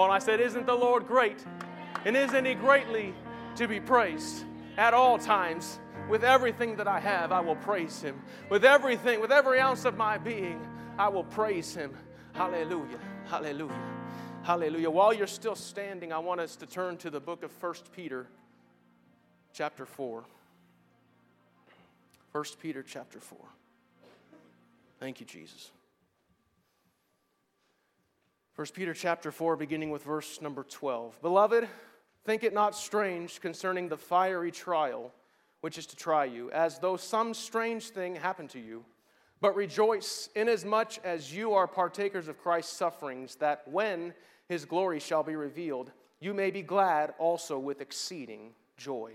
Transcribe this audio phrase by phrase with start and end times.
[0.00, 1.44] On, I said, Isn't the Lord great?
[2.04, 3.14] And isn't He greatly
[3.56, 4.44] to be praised
[4.76, 5.78] at all times?
[6.08, 8.22] With everything that I have, I will praise Him.
[8.48, 10.66] With everything, with every ounce of my being,
[10.98, 11.92] I will praise Him.
[12.32, 12.98] Hallelujah.
[13.26, 13.98] Hallelujah.
[14.42, 14.90] Hallelujah.
[14.90, 18.26] While you're still standing, I want us to turn to the book of 1 Peter,
[19.52, 20.24] chapter 4.
[22.32, 23.38] 1 Peter, chapter 4.
[25.00, 25.70] Thank you, Jesus.
[28.58, 31.22] 1 Peter chapter 4, beginning with verse number 12.
[31.22, 31.68] Beloved,
[32.24, 35.12] think it not strange concerning the fiery trial
[35.60, 38.84] which is to try you, as though some strange thing happened to you.
[39.40, 44.12] But rejoice inasmuch as you are partakers of Christ's sufferings, that when
[44.48, 49.12] his glory shall be revealed, you may be glad also with exceeding joy.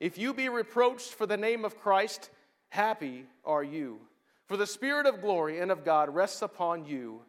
[0.00, 2.28] If you be reproached for the name of Christ,
[2.68, 4.00] happy are you.
[4.48, 7.22] For the Spirit of glory and of God rests upon you.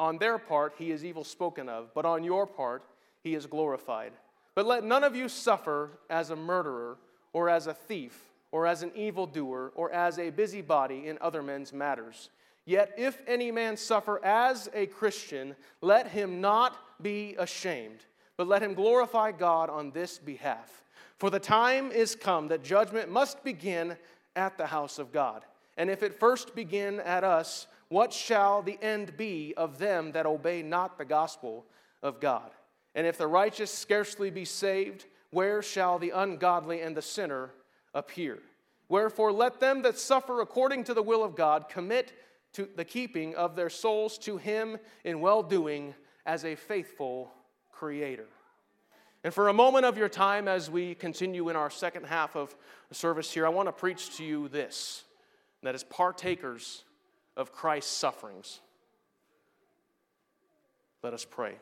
[0.00, 2.82] On their part, he is evil spoken of, but on your part,
[3.22, 4.12] he is glorified.
[4.54, 6.96] But let none of you suffer as a murderer,
[7.34, 8.18] or as a thief,
[8.50, 12.30] or as an evildoer, or as a busybody in other men's matters.
[12.64, 18.00] Yet if any man suffer as a Christian, let him not be ashamed,
[18.38, 20.82] but let him glorify God on this behalf.
[21.18, 23.98] For the time is come that judgment must begin
[24.34, 25.44] at the house of God.
[25.76, 30.24] And if it first begin at us, what shall the end be of them that
[30.24, 31.66] obey not the gospel
[32.02, 32.50] of God?
[32.94, 37.50] And if the righteous scarcely be saved, where shall the ungodly and the sinner
[37.92, 38.38] appear?
[38.88, 42.12] Wherefore, let them that suffer according to the will of God commit
[42.52, 47.32] to the keeping of their souls to Him in well doing as a faithful
[47.72, 48.26] Creator.
[49.24, 52.54] And for a moment of your time, as we continue in our second half of
[52.88, 55.04] the service here, I want to preach to you this
[55.62, 56.84] that as partakers
[57.40, 58.60] of Christ's sufferings.
[61.02, 61.54] Let us pray.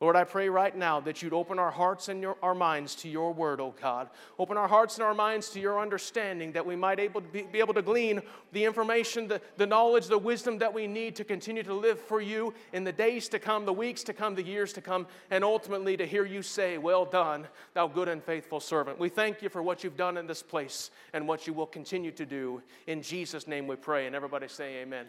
[0.00, 3.08] Lord, I pray right now that you'd open our hearts and your, our minds to
[3.08, 4.08] your word, oh God.
[4.38, 7.58] Open our hearts and our minds to your understanding that we might able be, be
[7.58, 8.22] able to glean
[8.52, 12.22] the information, the, the knowledge, the wisdom that we need to continue to live for
[12.22, 15.44] you in the days to come, the weeks to come, the years to come, and
[15.44, 18.98] ultimately to hear you say, Well done, thou good and faithful servant.
[18.98, 22.12] We thank you for what you've done in this place and what you will continue
[22.12, 22.62] to do.
[22.86, 24.06] In Jesus' name we pray.
[24.06, 25.04] And everybody say, Amen.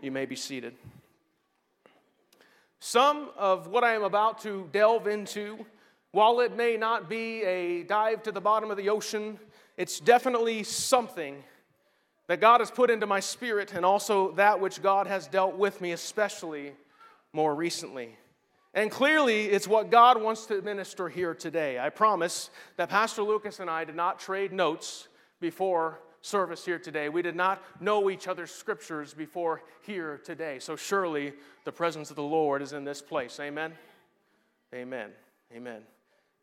[0.00, 0.74] You may be seated.
[2.80, 5.64] Some of what I am about to delve into,
[6.12, 9.38] while it may not be a dive to the bottom of the ocean,
[9.76, 11.42] it's definitely something
[12.28, 15.80] that God has put into my spirit and also that which God has dealt with
[15.80, 16.72] me, especially
[17.32, 18.16] more recently.
[18.74, 21.78] And clearly, it's what God wants to minister here today.
[21.80, 25.08] I promise that Pastor Lucas and I did not trade notes
[25.40, 27.08] before service here today.
[27.08, 30.58] We did not know each other's scriptures before here today.
[30.58, 31.32] So surely
[31.64, 33.38] the presence of the Lord is in this place.
[33.40, 33.72] Amen.
[34.74, 35.10] Amen.
[35.54, 35.82] Amen.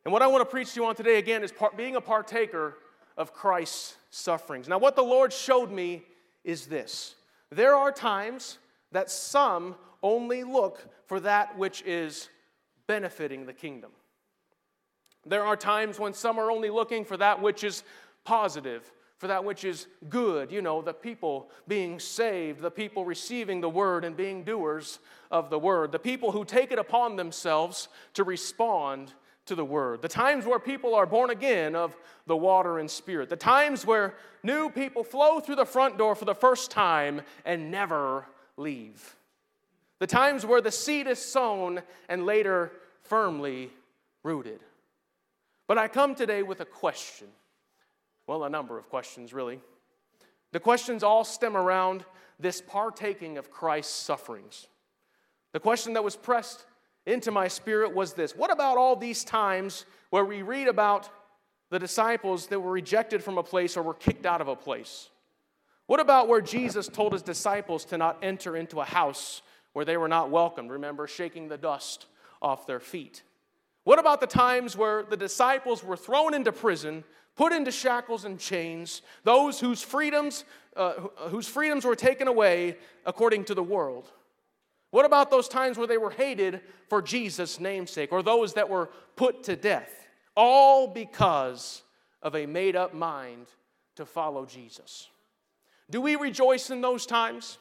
[0.03, 2.01] And what I want to preach to you on today again is part, being a
[2.01, 2.77] partaker
[3.17, 4.67] of Christ's sufferings.
[4.67, 6.03] Now, what the Lord showed me
[6.43, 7.15] is this
[7.51, 8.57] there are times
[8.91, 12.29] that some only look for that which is
[12.87, 13.91] benefiting the kingdom.
[15.25, 17.83] There are times when some are only looking for that which is
[18.23, 18.91] positive,
[19.25, 23.67] for that which is good, you know, the people being saved, the people receiving the
[23.67, 24.99] word and being doers
[25.31, 29.11] of the word, the people who take it upon themselves to respond
[29.47, 31.97] to the word, the times where people are born again of
[32.27, 36.25] the water and spirit, the times where new people flow through the front door for
[36.25, 38.27] the first time and never
[38.57, 39.15] leave,
[39.97, 42.71] the times where the seed is sown and later
[43.01, 43.71] firmly
[44.21, 44.59] rooted.
[45.65, 47.25] But I come today with a question.
[48.27, 49.59] Well, a number of questions, really.
[50.51, 52.05] The questions all stem around
[52.39, 54.67] this partaking of Christ's sufferings.
[55.53, 56.65] The question that was pressed
[57.05, 61.09] into my spirit was this What about all these times where we read about
[61.69, 65.09] the disciples that were rejected from a place or were kicked out of a place?
[65.87, 69.43] What about where Jesus told his disciples to not enter into a house
[69.73, 70.71] where they were not welcomed?
[70.71, 72.07] Remember, shaking the dust
[72.41, 73.23] off their feet.
[73.83, 77.03] What about the times where the disciples were thrown into prison
[77.35, 80.45] put into shackles and chains, those whose freedoms,
[80.75, 80.93] uh,
[81.29, 84.11] whose freedoms were taken away according to the world?
[84.91, 88.89] What about those times where they were hated for Jesus' namesake, or those that were
[89.15, 90.07] put to death?
[90.35, 91.83] All because
[92.21, 93.47] of a made up mind
[93.95, 95.09] to follow Jesus.
[95.89, 97.57] Do we rejoice in those times?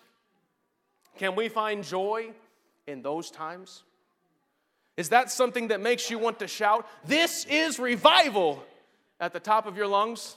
[1.19, 2.31] Can we find joy
[2.87, 3.83] in those times?
[4.97, 8.65] Is that something that makes you want to shout, This is revival?
[9.21, 10.37] At the top of your lungs?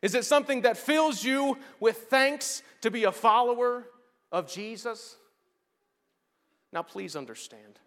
[0.00, 3.86] Is it something that fills you with thanks to be a follower
[4.30, 5.16] of Jesus?
[6.72, 7.80] Now, please understand.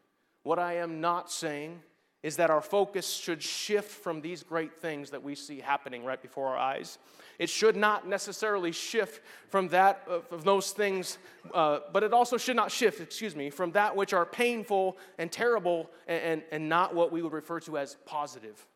[0.44, 1.82] What I am not saying
[2.24, 6.22] is that our focus should shift from these great things that we see happening right
[6.22, 7.00] before our eyes.
[7.40, 11.18] It should not necessarily shift from that of those things,
[11.54, 15.32] uh, but it also should not shift, excuse me, from that which are painful and
[15.32, 18.68] terrible and, and, and not what we would refer to as positive.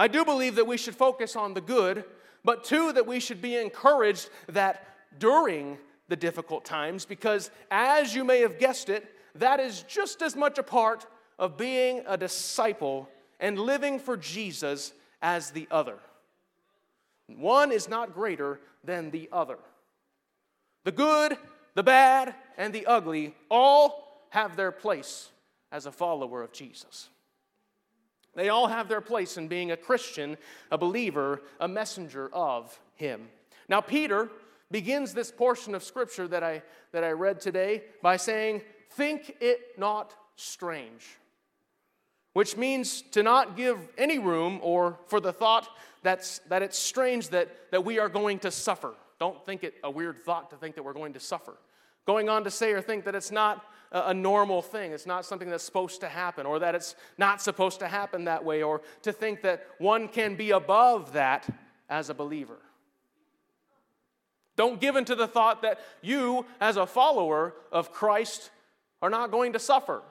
[0.00, 2.04] I do believe that we should focus on the good,
[2.42, 4.86] but two, that we should be encouraged that
[5.18, 5.76] during
[6.08, 10.56] the difficult times, because as you may have guessed it, that is just as much
[10.56, 11.06] a part
[11.38, 13.10] of being a disciple
[13.40, 15.98] and living for Jesus as the other.
[17.26, 19.58] One is not greater than the other.
[20.84, 21.36] The good,
[21.74, 25.28] the bad, and the ugly all have their place
[25.70, 27.10] as a follower of Jesus.
[28.34, 30.36] They all have their place in being a Christian,
[30.70, 33.28] a believer, a messenger of Him.
[33.68, 34.30] Now, Peter
[34.70, 36.62] begins this portion of Scripture that I,
[36.92, 41.18] that I read today by saying, Think it not strange
[42.32, 45.68] which means to not give any room or for the thought
[46.02, 48.94] that's, that it's strange that, that we are going to suffer.
[49.18, 51.54] Don't think it a weird thought to think that we're going to suffer.
[52.06, 55.50] Going on to say or think that it's not a, normal thing, it's not something
[55.50, 59.12] that's supposed to happen, or that it's not supposed to happen that way, or to
[59.12, 61.48] think that one can be above that
[61.88, 62.58] as a believer.
[64.56, 68.50] Don't give into the thought that you, as a follower of Christ,
[69.02, 70.02] are not going to suffer.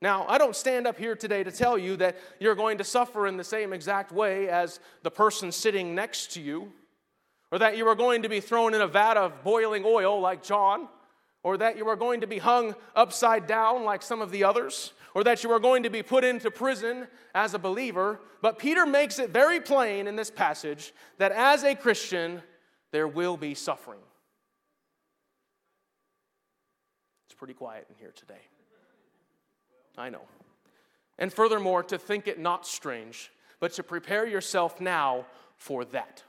[0.00, 3.26] Now, I don't stand up here today to tell you that you're going to suffer
[3.26, 6.72] in the same exact way as the person sitting next to you,
[7.54, 10.42] or that you are going to be thrown in a vat of boiling oil like
[10.42, 10.88] John,
[11.44, 14.92] or that you are going to be hung upside down like some of the others,
[15.14, 18.18] or that you are going to be put into prison as a believer.
[18.42, 22.42] But Peter makes it very plain in this passage that as a Christian,
[22.90, 24.00] there will be suffering.
[27.28, 28.42] It's pretty quiet in here today.
[29.96, 30.22] I know.
[31.20, 33.30] And furthermore, to think it not strange,
[33.60, 36.24] but to prepare yourself now for that.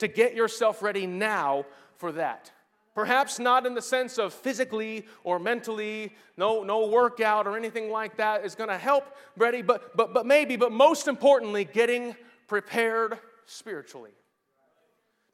[0.00, 1.64] To get yourself ready now
[1.96, 2.50] for that.
[2.94, 8.16] Perhaps not in the sense of physically or mentally, no, no workout or anything like
[8.16, 12.16] that is going to help ready, but, but, but maybe, but most importantly, getting
[12.48, 14.10] prepared spiritually.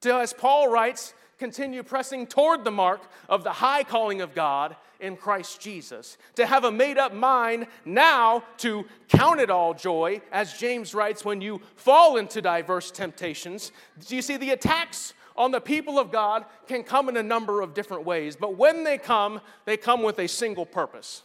[0.02, 4.76] To, as Paul writes, continue pressing toward the mark of the high calling of God
[5.00, 6.18] in Christ Jesus.
[6.36, 11.24] To have a made up mind now to count it all joy, as James writes,
[11.24, 13.72] when you fall into diverse temptations.
[14.06, 15.14] Do you see the attacks?
[15.36, 18.84] On the people of God can come in a number of different ways, but when
[18.84, 21.22] they come, they come with a single purpose.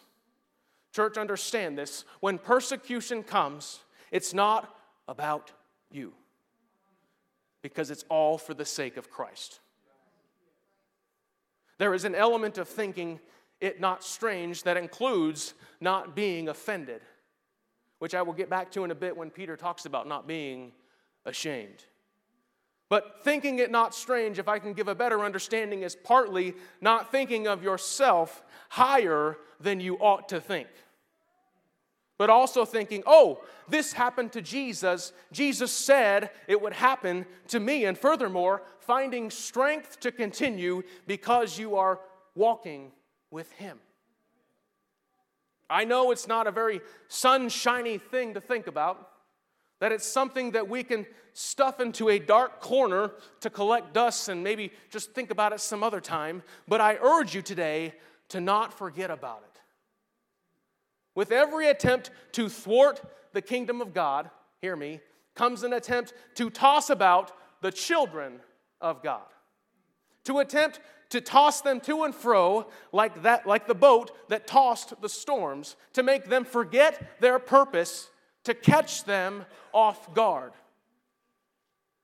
[0.94, 2.04] Church, understand this.
[2.20, 3.80] When persecution comes,
[4.12, 4.76] it's not
[5.08, 5.54] about
[5.90, 6.12] you,
[7.62, 9.62] because it's all for the sake of Christ.
[11.78, 13.22] There is an element of thinking
[13.62, 17.02] it not strange that includes not being offended,
[18.00, 20.72] which I will get back to in a bit when Peter talks about not being
[21.26, 21.86] ashamed.
[22.90, 27.12] But thinking it not strange, if I can give a better understanding, is partly not
[27.12, 30.68] thinking of yourself higher than you ought to think.
[32.18, 35.14] But also thinking, oh, this happened to Jesus.
[35.32, 37.86] Jesus said it would happen to me.
[37.86, 42.00] And furthermore, finding strength to continue because you are
[42.36, 42.92] walking
[43.32, 43.80] with Him.
[45.70, 49.10] I know it's not a very sunshiny thing to think about,
[49.80, 54.44] that it's something that we can stuff into a dark corner to collect dust and
[54.44, 57.94] maybe just think about it some other time, but I urge you today
[58.30, 59.62] to not forget about it.
[61.16, 63.02] With every attempt to thwart
[63.34, 64.30] the kingdom of God,
[64.62, 65.00] hear me,
[65.36, 68.40] comes an attempt to toss about the children
[68.80, 69.24] of God.
[70.26, 70.80] To attempt
[71.12, 75.76] to toss them to and fro like that like the boat that tossed the storms
[75.94, 78.10] to make them forget their purpose
[78.44, 80.54] to catch them off guard.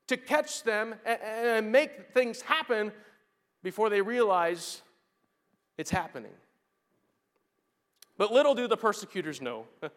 [0.08, 2.92] To catch them and make things happen
[3.62, 4.82] before they realize
[5.76, 6.32] it's happening
[8.18, 9.64] but little do the persecutors know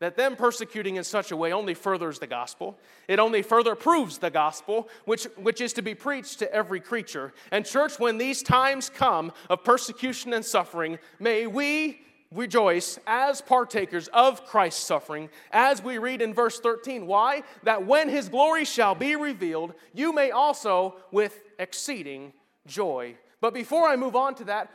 [0.00, 2.76] that them persecuting in such a way only furthers the gospel.
[3.06, 7.32] It only further proves the gospel, which, which is to be preached to every creature.
[7.52, 12.00] And, church, when these times come of persecution and suffering, may we
[12.34, 17.06] rejoice as partakers of Christ's suffering, as we read in verse 13.
[17.06, 17.42] Why?
[17.64, 22.32] That when his glory shall be revealed, you may also with exceeding
[22.66, 23.16] joy.
[23.40, 24.70] But before I move on to that,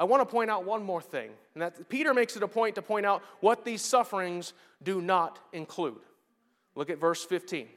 [0.00, 1.30] I want to point out one more thing.
[1.54, 5.38] And that Peter makes it a point to point out what these sufferings do not
[5.52, 6.00] include.
[6.74, 7.68] Look at verse 15.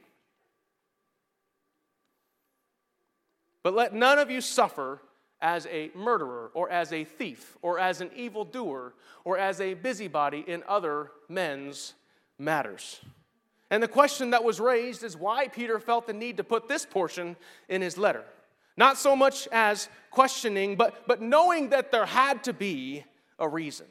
[3.62, 5.02] But let none of you suffer
[5.42, 10.44] as a murderer or as a thief or as an evildoer or as a busybody
[10.46, 11.92] in other men's
[12.38, 13.00] matters.
[13.70, 16.86] And the question that was raised is why Peter felt the need to put this
[16.86, 17.36] portion
[17.68, 18.24] in his letter.
[18.76, 23.04] Not so much as questioning, but, but knowing that there had to be
[23.38, 23.86] a reason.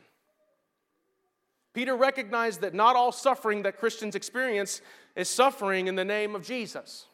[1.73, 4.81] Peter recognized that not all suffering that Christians experience
[5.15, 7.05] is suffering in the name of Jesus.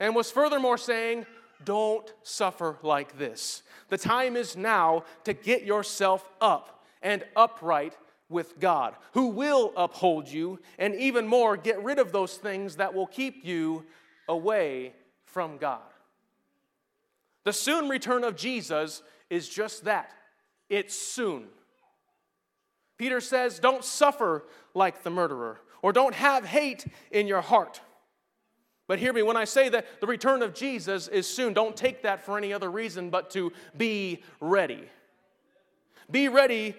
[0.00, 1.26] And was furthermore saying,
[1.64, 3.62] don't suffer like this.
[3.88, 7.96] The time is now to get yourself up and upright
[8.28, 12.94] with God, who will uphold you, and even more, get rid of those things that
[12.94, 13.84] will keep you
[14.28, 14.94] away
[15.26, 15.82] from God.
[17.44, 20.12] The soon return of Jesus is just that
[20.68, 21.48] it's soon.
[22.98, 24.44] Peter says, Don't suffer
[24.74, 27.80] like the murderer, or don't have hate in your heart.
[28.88, 32.02] But hear me, when I say that the return of Jesus is soon, don't take
[32.02, 34.88] that for any other reason but to be ready.
[36.12, 36.76] Be ready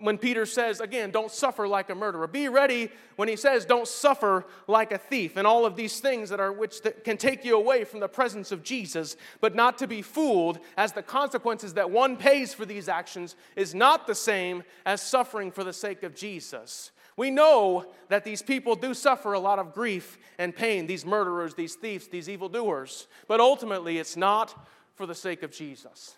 [0.00, 2.26] when Peter says, again, don't suffer like a murderer.
[2.26, 6.30] Be ready when he says, don't suffer like a thief, and all of these things
[6.30, 9.78] that are which that can take you away from the presence of Jesus, but not
[9.78, 14.14] to be fooled, as the consequences that one pays for these actions is not the
[14.14, 16.90] same as suffering for the sake of Jesus.
[17.16, 21.54] We know that these people do suffer a lot of grief and pain, these murderers,
[21.54, 24.66] these thieves, these evildoers, but ultimately it's not
[24.96, 26.16] for the sake of Jesus.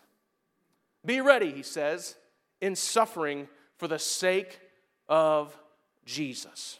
[1.04, 2.16] Be ready, he says
[2.60, 4.60] in suffering for the sake
[5.08, 5.56] of
[6.04, 6.78] Jesus.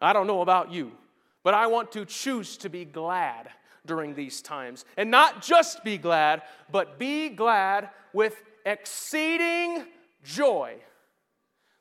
[0.00, 0.92] I don't know about you,
[1.42, 3.48] but I want to choose to be glad
[3.86, 4.84] during these times.
[4.96, 9.84] And not just be glad, but be glad with exceeding
[10.22, 10.76] joy.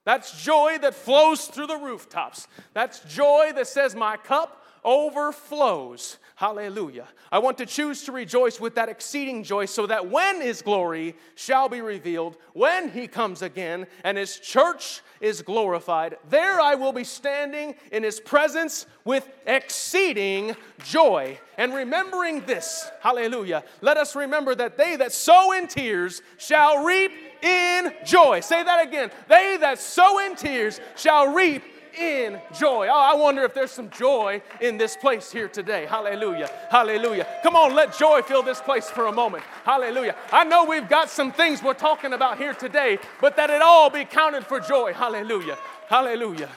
[0.06, 2.48] That's joy that flows through the rooftops.
[2.74, 6.18] That's joy that says, My cup overflows.
[6.36, 7.08] Hallelujah.
[7.32, 11.16] I want to choose to rejoice with that exceeding joy so that when his glory
[11.36, 16.92] shall be revealed, when he comes again and his church is glorified, there I will
[16.92, 21.40] be standing in his presence with exceeding joy.
[21.58, 27.12] And remembering this, hallelujah, let us remember that they that sow in tears shall reap
[27.42, 28.40] in joy.
[28.40, 29.12] Say that again.
[29.28, 31.64] They that sow in tears shall reap
[31.98, 32.88] in joy.
[32.90, 35.86] Oh, I wonder if there's some joy in this place here today.
[35.86, 36.50] Hallelujah.
[36.70, 37.28] Hallelujah.
[37.44, 39.44] Come on, let joy fill this place for a moment.
[39.64, 40.16] Hallelujah.
[40.32, 43.90] I know we've got some things we're talking about here today, but that it all
[43.90, 44.94] be counted for joy.
[44.94, 45.58] Hallelujah.
[45.88, 46.50] Hallelujah.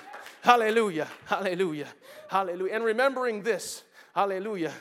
[0.42, 1.08] Hallelujah.
[1.26, 1.88] Hallelujah.
[2.28, 2.74] Hallelujah.
[2.74, 3.82] And remembering this,
[4.14, 4.72] hallelujah.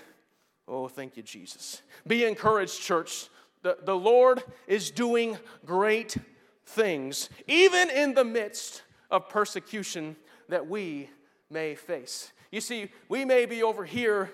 [0.67, 1.81] Oh, thank you, Jesus.
[2.07, 3.29] Be encouraged, church.
[3.61, 6.17] The, the Lord is doing great
[6.65, 10.15] things, even in the midst of persecution
[10.49, 11.09] that we
[11.49, 12.31] may face.
[12.51, 14.31] You see, we may be over here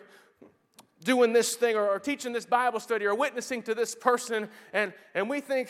[1.04, 4.94] doing this thing or, or teaching this Bible study or witnessing to this person, and,
[5.16, 5.70] and we think,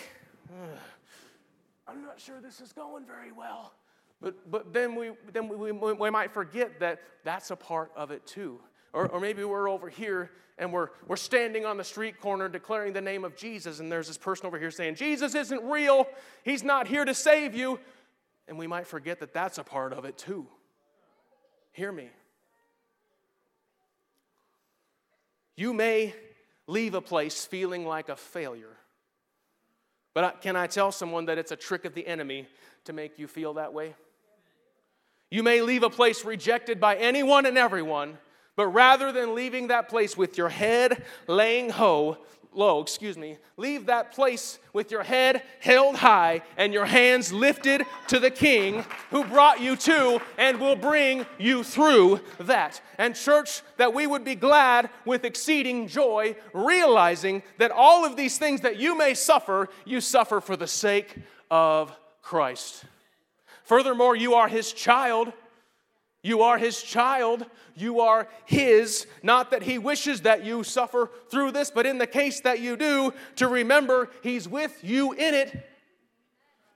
[1.88, 3.74] I'm not sure this is going very well.
[4.22, 8.12] But, but then, we, then we, we, we might forget that that's a part of
[8.12, 8.60] it too.
[8.94, 12.94] Or, or maybe we're over here and we're, we're standing on the street corner declaring
[12.94, 16.06] the name of Jesus, and there's this person over here saying, Jesus isn't real,
[16.44, 17.80] He's not here to save you.
[18.48, 20.48] And we might forget that that's a part of it too.
[21.72, 22.10] Hear me.
[25.56, 26.14] You may
[26.68, 28.78] leave a place feeling like a failure.
[30.14, 32.48] But can I tell someone that it's a trick of the enemy
[32.86, 33.96] to make you feel that way?
[35.30, 38.18] You may leave a place rejected by anyone and everyone,
[38.58, 42.18] but rather than leaving that place with your head laying ho,
[42.53, 47.84] low, excuse me, leave that place with your head held high and your hands lifted
[48.08, 52.81] to the King who brought you to and will bring you through that.
[52.98, 58.38] And, church, that we would be glad with exceeding joy, realizing that all of these
[58.38, 61.15] things that you may suffer, you suffer for the sake
[61.50, 62.84] of Christ.
[63.63, 65.31] Furthermore, you are His child.
[66.24, 67.46] You are his child.
[67.75, 69.08] You are his.
[69.24, 72.78] Not that he wishes that you suffer through this, but in the case that you
[72.78, 75.68] do, to remember he's with you in it.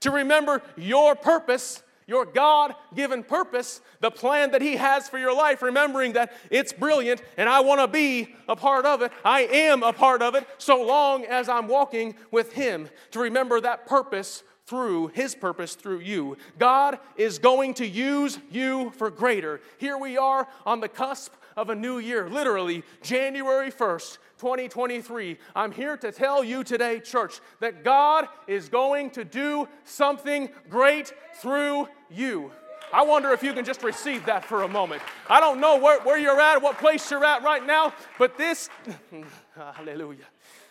[0.00, 5.34] To remember your purpose, your God given purpose, the plan that he has for your
[5.34, 9.12] life, remembering that it's brilliant and I want to be a part of it.
[9.24, 12.88] I am a part of it so long as I'm walking with him.
[13.12, 16.36] To remember that purpose through his purpose through you.
[16.58, 19.60] God is going to use you for greater.
[19.78, 24.18] Here we are on the cusp of a new year, literally January 1st.
[24.38, 25.38] 2023.
[25.54, 31.10] I'm here to tell you today, church, that God is going to do something great
[31.36, 32.52] through you.
[32.92, 35.02] I wonder if you can just receive that for a moment.
[35.28, 38.68] I don't know where, where you're at, what place you're at right now, but this,
[39.56, 40.26] Hallelujah.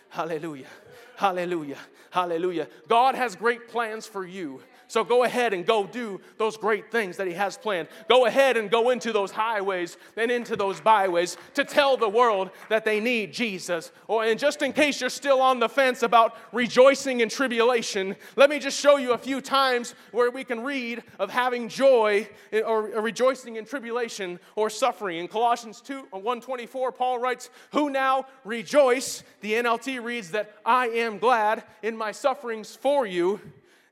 [0.08, 0.68] Hallelujah.
[1.16, 1.78] Hallelujah.
[2.16, 2.66] Hallelujah.
[2.88, 4.62] God has great plans for you.
[4.88, 7.88] So go ahead and go do those great things that He has planned.
[8.08, 12.50] Go ahead and go into those highways and into those byways to tell the world
[12.68, 13.92] that they need Jesus.
[14.08, 18.58] And just in case you're still on the fence about rejoicing in tribulation, let me
[18.58, 22.28] just show you a few times where we can read of having joy
[22.64, 25.18] or rejoicing in tribulation or suffering.
[25.18, 30.88] In Colossians 2 uh, 124, Paul writes, Who now rejoice, the NLT reads that I
[30.88, 33.40] am glad in my sufferings for you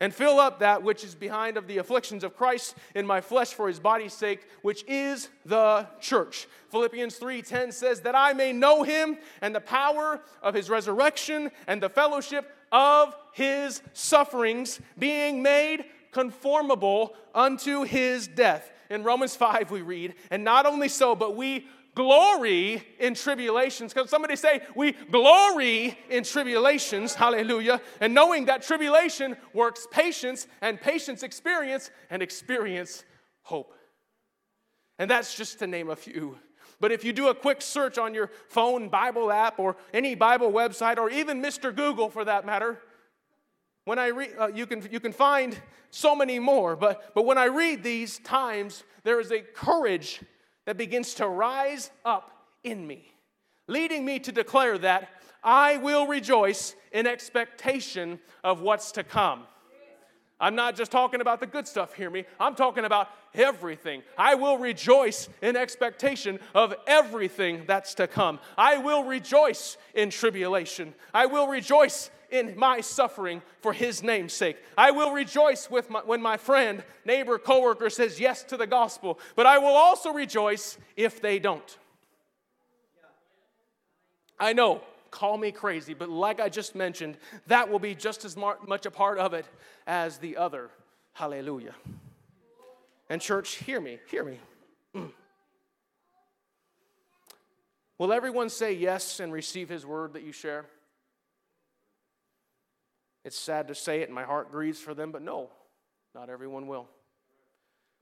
[0.01, 3.53] and fill up that which is behind of the afflictions of Christ in my flesh
[3.53, 6.47] for his body's sake, which is the church.
[6.71, 11.83] Philippians 3:10 says that I may know him and the power of his resurrection and
[11.83, 18.71] the fellowship of his sufferings, being made conformable unto his death.
[18.91, 23.93] In Romans 5 we read, and not only so, but we glory in tribulations.
[23.93, 30.81] Because somebody say, we glory in tribulations, hallelujah, and knowing that tribulation works patience, and
[30.81, 33.05] patience experience, and experience
[33.43, 33.73] hope.
[34.99, 36.39] And that's just to name a few.
[36.81, 40.53] But if you do a quick search on your phone Bible app or any Bible
[40.53, 41.75] website or even Mr.
[41.75, 42.81] Google for that matter,
[43.85, 45.57] when I read, uh, you, can, you can find
[45.91, 46.75] so many more.
[46.75, 50.23] But, but when I read these times, there is a courage
[50.66, 52.30] that begins to rise up
[52.62, 53.12] in me,
[53.66, 55.09] leading me to declare that
[55.42, 59.44] I will rejoice in expectation of what's to come.
[60.40, 62.25] I'm not just talking about the good stuff, hear me.
[62.40, 64.02] I'm talking about everything.
[64.18, 68.40] I will rejoice in expectation of everything that's to come.
[68.59, 70.94] I will rejoice in tribulation.
[71.12, 74.57] I will rejoice in my suffering for his name's sake.
[74.76, 79.21] I will rejoice with my, when my friend, neighbor, coworker says yes to the gospel,
[79.37, 81.79] but I will also rejoice if they don't.
[84.41, 88.37] I know, call me crazy, but like I just mentioned, that will be just as
[88.37, 89.47] much a part of it
[89.87, 90.71] as the other.
[91.12, 91.76] Hallelujah.
[93.09, 94.40] And, church, hear me, hear me.
[97.97, 100.66] Will everyone say yes and receive his word that you share?
[103.25, 105.51] It's sad to say it, and my heart grieves for them, but no,
[106.15, 106.89] not everyone will.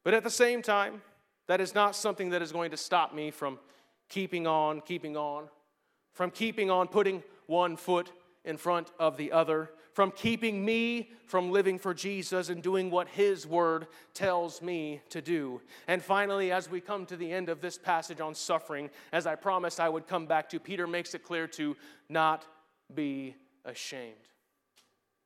[0.05, 1.03] But at the same time,
[1.47, 3.59] that is not something that is going to stop me from
[4.09, 5.49] keeping on, keeping on,
[6.13, 8.11] from keeping on putting one foot
[8.45, 13.09] in front of the other, from keeping me from living for Jesus and doing what
[13.09, 15.61] His Word tells me to do.
[15.87, 19.35] And finally, as we come to the end of this passage on suffering, as I
[19.35, 21.77] promised I would come back to, Peter makes it clear to
[22.09, 22.45] not
[22.95, 24.17] be ashamed.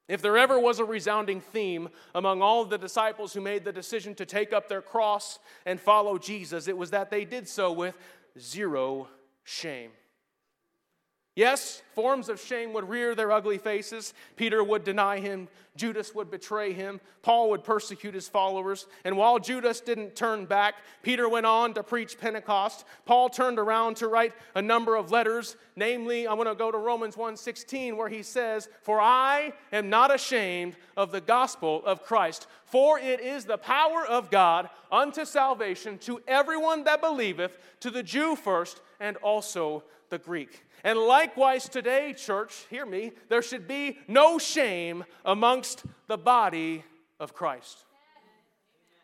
[0.09, 4.14] If there ever was a resounding theme among all the disciples who made the decision
[4.16, 7.97] to take up their cross and follow Jesus, it was that they did so with
[8.38, 9.09] zero
[9.42, 9.90] shame.
[11.37, 14.14] Yes, forms of shame would rear their ugly faces.
[14.37, 15.49] Peter would deny him.
[15.77, 16.99] Judas would betray him.
[17.20, 18.87] Paul would persecute his followers.
[19.05, 22.87] And while Judas didn't turn back, Peter went on to preach Pentecost.
[23.05, 25.57] Paul turned around to write a number of letters.
[25.77, 30.14] Namely, I'm going to go to Romans 1:16 where he says, "For I am not
[30.14, 35.99] ashamed of the gospel of Christ, for it is the power of God unto salvation
[35.99, 42.12] to everyone that believeth, to the Jew first, and also the Greek." And likewise today,
[42.12, 46.85] church, hear me, there should be no shame amongst the body
[47.19, 47.85] of Christ.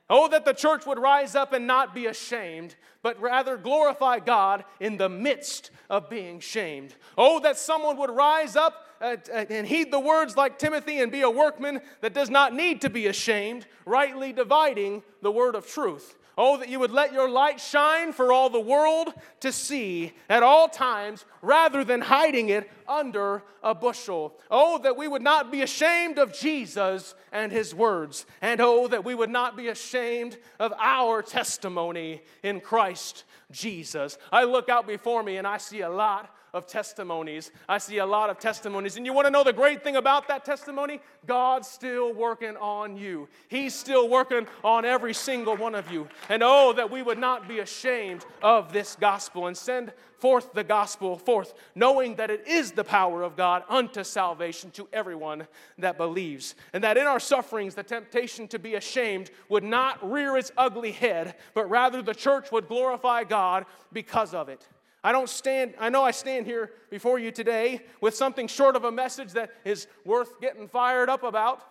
[0.08, 4.64] Oh, that the church would rise up and not be ashamed, but rather glorify God
[4.78, 6.94] in the midst of being shamed.
[7.16, 11.10] Oh, that someone would rise up uh, uh, and heed the words like Timothy and
[11.10, 15.66] be a workman that does not need to be ashamed, rightly dividing the word of
[15.66, 16.16] truth.
[16.38, 20.42] Oh, that you would let your light shine for all the world to see at
[20.42, 24.34] all times rather than hiding it under a bushel.
[24.50, 28.24] Oh, that we would not be ashamed of Jesus and his words.
[28.40, 34.16] And oh, that we would not be ashamed of our testimony in Christ Jesus.
[34.30, 37.50] I look out before me and I see a lot of testimonies.
[37.68, 38.96] I see a lot of testimonies.
[38.96, 41.00] And you want to know the great thing about that testimony?
[41.26, 43.28] God's still working on you.
[43.48, 46.08] He's still working on every single one of you.
[46.28, 50.62] And oh, that we would not be ashamed of this gospel and send forth the
[50.62, 55.96] gospel forth, knowing that it is the power of God unto salvation to everyone that
[55.96, 56.54] believes.
[56.72, 60.92] And that in our sufferings, the temptation to be ashamed would not rear its ugly
[60.92, 64.68] head, but rather the church would glorify God because of it.
[65.04, 68.84] I don't stand, I know I stand here before you today with something short of
[68.84, 71.62] a message that is worth getting fired up about.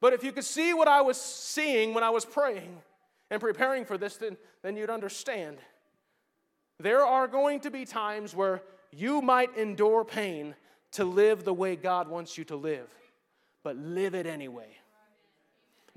[0.00, 2.76] But if you could see what I was seeing when I was praying
[3.30, 5.58] and preparing for this, then, then you'd understand.
[6.78, 10.54] There are going to be times where you might endure pain
[10.92, 12.92] to live the way God wants you to live,
[13.62, 14.68] but live it anyway.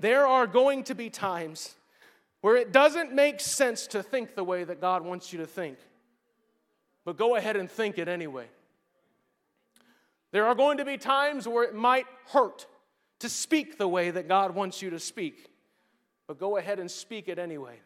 [0.00, 1.76] There are going to be times
[2.42, 5.78] where it doesn't make sense to think the way that God wants you to think,
[7.04, 8.46] but go ahead and think it anyway.
[10.32, 12.66] There are going to be times where it might hurt
[13.20, 15.50] to speak the way that God wants you to speak,
[16.26, 17.78] but go ahead and speak it anyway.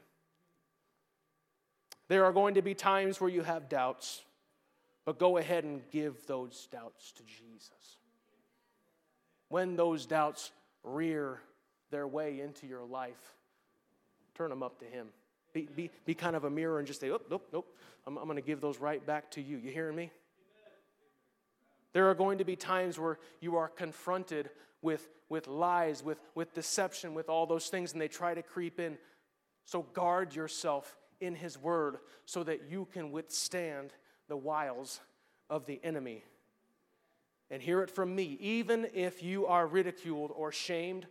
[2.09, 4.23] There are going to be times where you have doubts,
[5.05, 7.99] but go ahead and give those doubts to Jesus.
[9.49, 10.51] When those doubts
[10.83, 11.41] rear
[11.91, 13.35] their way into your life,
[14.37, 15.09] turn them up to Him.
[15.53, 17.67] Be, be, be kind of a mirror and just say, oh, nope, nope,
[18.07, 19.57] I'm, I'm going to give those right back to you.
[19.57, 20.11] You hearing me?
[21.93, 24.51] There are going to be times where you are confronted
[24.83, 28.79] with, with lies, with, with deception, with all those things, and they try to creep
[28.79, 28.99] in.
[29.65, 31.97] So guard yourself in His Word
[32.27, 33.95] so that you can withstand
[34.29, 35.01] the wiles
[35.49, 36.23] of the enemy.
[37.51, 41.07] And hear it from me even if you are ridiculed or shamed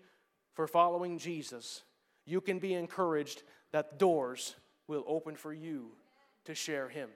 [0.53, 1.83] for following Jesus,
[2.25, 4.55] you can be encouraged that doors
[4.87, 5.91] will open for you
[6.45, 7.09] to share Him.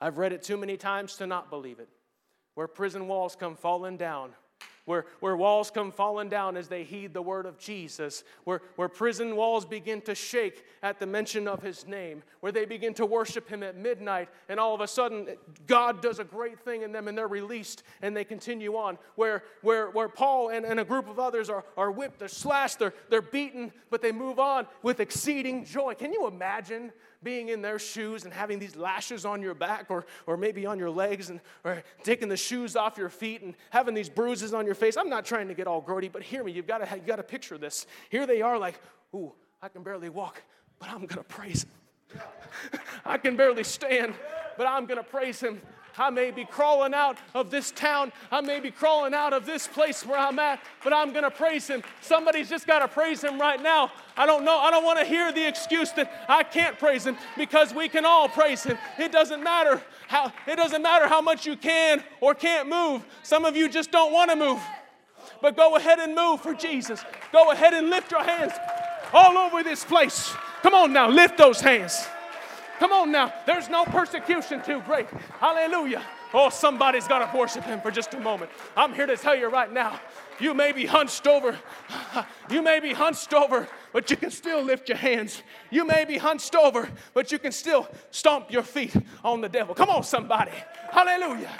[0.00, 1.88] I've read it too many times to not believe it.
[2.54, 4.30] Where prison walls come falling down,
[4.84, 8.88] where, where walls come falling down as they heed the word of Jesus, where, where
[8.88, 13.06] prison walls begin to shake at the mention of his name, where they begin to
[13.06, 15.28] worship him at midnight, and all of a sudden
[15.66, 19.44] God does a great thing in them and they're released and they continue on, where,
[19.62, 22.94] where, where Paul and, and a group of others are, are whipped, they're slashed, they're,
[23.08, 25.94] they're beaten, but they move on with exceeding joy.
[25.94, 26.92] Can you imagine
[27.24, 30.78] being in their shoes and having these lashes on your back or, or maybe on
[30.78, 34.66] your legs and or taking the shoes off your feet and having these bruises on
[34.66, 34.96] your face.
[34.96, 36.52] I'm not trying to get all grody, but hear me.
[36.52, 37.86] You've got to, you've got to picture this.
[38.10, 38.78] Here they are like,
[39.14, 39.32] ooh,
[39.62, 40.42] I can barely walk,
[40.78, 42.20] but I'm going to praise him.
[43.04, 44.14] I can barely stand,
[44.56, 45.60] but I'm going to praise him.
[45.96, 48.12] I may be crawling out of this town.
[48.30, 51.30] I may be crawling out of this place where I'm at, but I'm going to
[51.30, 51.82] praise Him.
[52.00, 53.92] Somebody's just got to praise Him right now.
[54.16, 54.58] I don't know.
[54.58, 58.04] I don't want to hear the excuse that I can't praise Him because we can
[58.04, 58.76] all praise Him.
[58.98, 63.04] It doesn't matter how, it doesn't matter how much you can or can't move.
[63.22, 64.60] Some of you just don't want to move.
[65.40, 67.04] But go ahead and move for Jesus.
[67.32, 68.52] Go ahead and lift your hands
[69.12, 70.34] all over this place.
[70.62, 72.06] Come on now, lift those hands.
[72.84, 73.32] Come on now.
[73.46, 75.06] There's no persecution too great.
[75.40, 76.02] Hallelujah.
[76.34, 78.50] Oh, somebody's got to worship him for just a moment.
[78.76, 79.98] I'm here to tell you right now.
[80.38, 81.56] You may be hunched over.
[82.50, 85.42] You may be hunched over, but you can still lift your hands.
[85.70, 88.94] You may be hunched over, but you can still stomp your feet
[89.24, 89.74] on the devil.
[89.74, 90.52] Come on, somebody.
[90.90, 91.50] Hallelujah.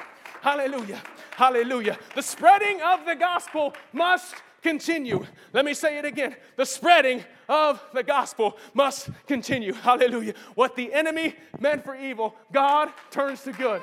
[0.44, 1.00] Hallelujah.
[1.36, 1.98] Hallelujah.
[2.14, 5.24] The spreading of the gospel must continue.
[5.54, 6.36] Let me say it again.
[6.56, 9.72] The spreading of the gospel must continue.
[9.72, 10.34] Hallelujah.
[10.54, 13.80] What the enemy meant for evil, God turns to good.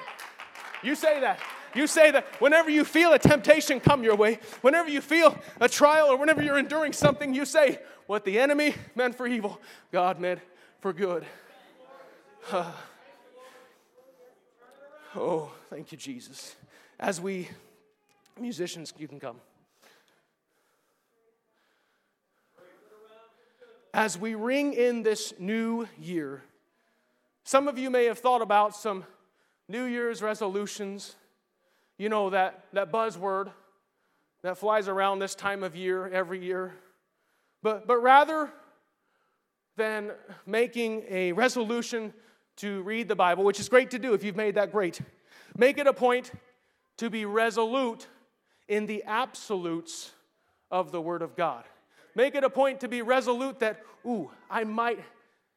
[0.83, 1.39] You say that.
[1.73, 5.67] You say that whenever you feel a temptation come your way, whenever you feel a
[5.67, 9.59] trial or whenever you're enduring something, you say, What the enemy meant for evil,
[9.91, 10.41] God meant
[10.79, 11.25] for good.
[15.15, 16.55] oh, thank you, Jesus.
[16.99, 17.49] As we,
[18.39, 19.37] musicians, you can come.
[23.93, 26.41] as we ring in this new year,
[27.43, 29.03] some of you may have thought about some
[29.67, 31.15] New Year's resolutions.
[31.97, 33.51] You know, that, that buzzword
[34.43, 36.73] that flies around this time of year every year.
[37.61, 38.49] But, but rather
[39.75, 40.11] than
[40.45, 42.13] making a resolution
[42.57, 44.99] to read the Bible, which is great to do if you've made that great,
[45.57, 46.31] make it a point
[46.97, 48.07] to be resolute
[48.67, 50.11] in the absolutes
[50.69, 51.63] of the Word of God.
[52.15, 54.99] Make it a point to be resolute that, ooh, I might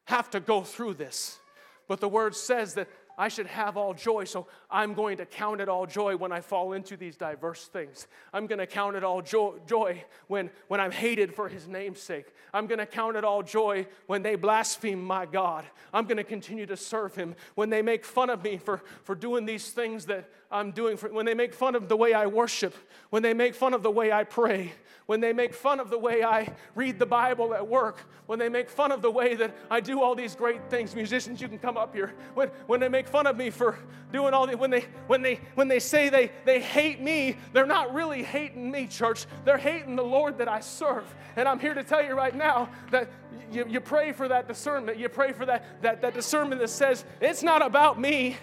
[0.05, 1.39] have to go through this.
[1.87, 5.61] But the word says that I should have all joy, so I'm going to count
[5.61, 8.07] it all joy when I fall into these diverse things.
[8.33, 12.01] I'm going to count it all jo- joy when, when I'm hated for his name's
[12.01, 12.27] sake.
[12.53, 15.65] I'm going to count it all joy when they blaspheme my God.
[15.93, 17.35] I'm going to continue to serve him.
[17.55, 21.09] When they make fun of me for, for doing these things that I'm doing, for,
[21.09, 22.73] when they make fun of the way I worship,
[23.09, 24.73] when they make fun of the way I pray,
[25.05, 28.49] when they make fun of the way I read the Bible at work, when they
[28.49, 30.95] make fun of the way that I do all these great things.
[30.95, 32.13] Musicians, you can come up here.
[32.33, 33.77] When, when they make fun of me for
[34.11, 37.67] doing all the, when they, when they, when they say they, they hate me, they're
[37.67, 39.27] not really hating me, church.
[39.43, 41.13] They're hating the Lord that I serve.
[41.35, 43.11] And I'm here to tell you right now that
[43.51, 44.97] you, you pray for that discernment.
[44.97, 48.37] You pray for that, that, that discernment that says, it's not about me.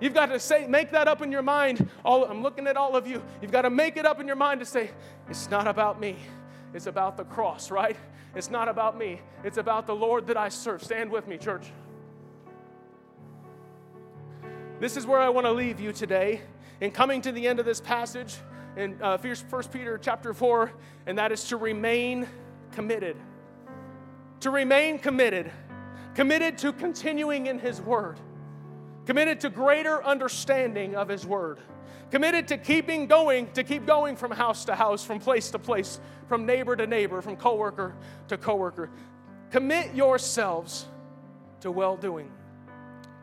[0.00, 1.88] You've got to say, make that up in your mind.
[2.04, 3.22] All, I'm looking at all of you.
[3.42, 4.90] You've got to make it up in your mind to say,
[5.28, 6.16] it's not about me.
[6.72, 7.96] It's about the cross, right?
[8.34, 9.20] It's not about me.
[9.42, 10.84] It's about the Lord that I serve.
[10.84, 11.66] Stand with me, church.
[14.80, 16.42] This is where I want to leave you today.
[16.80, 18.36] In coming to the end of this passage
[18.76, 20.72] in uh, 1 Peter chapter 4,
[21.06, 22.28] and that is to remain
[22.70, 23.16] committed.
[24.40, 25.50] To remain committed.
[26.14, 28.18] Committed to continuing in His Word.
[29.08, 31.60] Committed to greater understanding of His Word.
[32.10, 35.98] Committed to keeping going, to keep going from house to house, from place to place,
[36.28, 37.96] from neighbor to neighbor, from coworker
[38.28, 38.90] to coworker.
[39.50, 40.84] Commit yourselves
[41.60, 42.30] to well doing.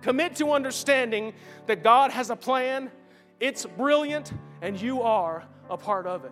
[0.02, 1.36] Commit to understanding
[1.68, 2.90] that God has a plan,
[3.40, 6.32] it's brilliant, and you are a part of it.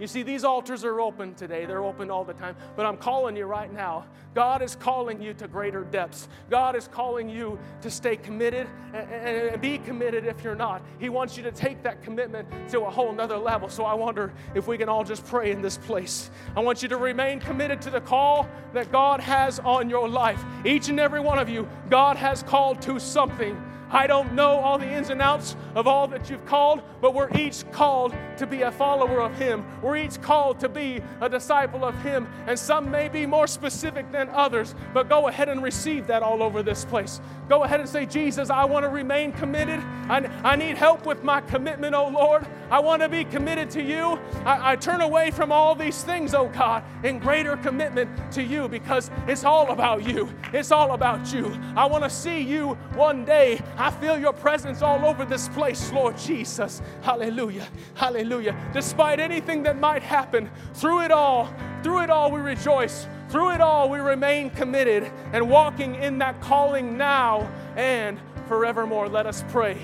[0.00, 1.66] You see, these altars are open today.
[1.66, 2.54] They're open all the time.
[2.76, 4.06] But I'm calling you right now.
[4.34, 6.28] God is calling you to greater depths.
[6.50, 10.82] God is calling you to stay committed and, be committed if you're not.
[11.00, 13.68] He wants you to take that commitment to a whole nother level.
[13.68, 16.30] So I wonder if we can all just pray in this place.
[16.54, 20.44] I want you to remain committed to the call that God has on your life.
[20.64, 23.60] Each and every one of you, God has called to something.
[23.90, 27.34] I don't know all the ins and outs of all that you've called, but we're
[27.36, 29.64] each called to be a follower of Him.
[29.82, 32.28] We're each called to be a disciple of Him.
[32.46, 36.42] And some may be more specific than others, but go ahead and receive that all
[36.42, 37.20] over this place.
[37.48, 39.80] Go ahead and say, Jesus, I want to remain committed.
[40.08, 42.46] I, I need help with my commitment, oh Lord.
[42.70, 44.18] I want to be committed to you.
[44.44, 48.68] I, I turn away from all these things, oh God, in greater commitment to you
[48.68, 50.28] because it's all about you.
[50.52, 51.58] It's all about you.
[51.76, 53.60] I want to see you one day.
[53.76, 56.82] I feel your presence all over this place, Lord Jesus.
[57.02, 57.66] Hallelujah.
[57.94, 58.27] Hallelujah.
[58.28, 58.70] Hallelujah.
[58.74, 61.50] Despite anything that might happen, through it all,
[61.82, 63.06] through it all, we rejoice.
[63.30, 69.08] Through it all, we remain committed and walking in that calling now and forevermore.
[69.08, 69.78] Let us pray.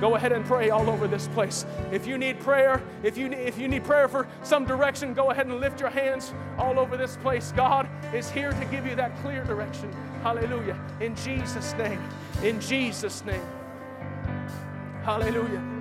[0.00, 1.66] Go ahead and pray all over this place.
[1.90, 5.48] If you need prayer, if you, if you need prayer for some direction, go ahead
[5.48, 7.52] and lift your hands all over this place.
[7.56, 9.92] God is here to give you that clear direction.
[10.22, 10.78] Hallelujah.
[11.00, 12.00] In Jesus' name.
[12.44, 13.42] In Jesus' name.
[15.02, 15.71] Hallelujah.